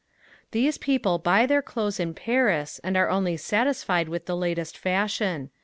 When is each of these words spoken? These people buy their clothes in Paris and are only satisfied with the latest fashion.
These 0.49 0.79
people 0.79 1.19
buy 1.19 1.45
their 1.45 1.61
clothes 1.61 1.99
in 1.99 2.15
Paris 2.15 2.81
and 2.83 2.97
are 2.97 3.11
only 3.11 3.37
satisfied 3.37 4.09
with 4.09 4.25
the 4.25 4.35
latest 4.35 4.75
fashion. 4.75 5.51